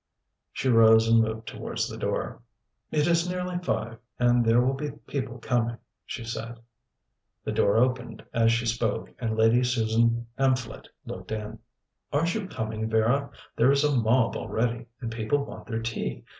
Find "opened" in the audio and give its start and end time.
7.77-8.23